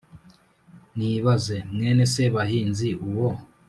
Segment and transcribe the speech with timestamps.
[0.97, 1.57] nibaze!
[1.73, 3.29] mwene sebahinzi uwo